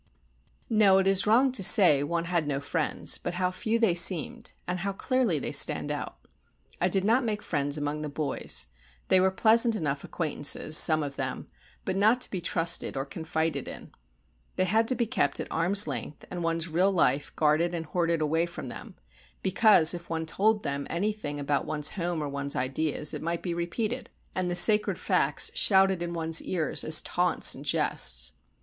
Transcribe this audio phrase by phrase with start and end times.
[0.67, 4.51] No, it is wrong to say one had no friends, but how few they seemed
[4.67, 6.17] and how clearly they stand out!
[6.81, 8.65] I did not make friends among the boys;
[9.09, 11.49] they were pleasant enough acquaintances, some of them,
[11.85, 13.91] but not to be trusted or confided in;
[14.55, 18.21] they had to be kept at arm's length, and one's real life guarded and hoarded
[18.21, 18.95] away from them;
[19.43, 23.53] because if one told them anything about one's home or one's ideas, it might be
[23.53, 28.33] repeated, and the sacred facts shouted in one's ears as taunts and jests.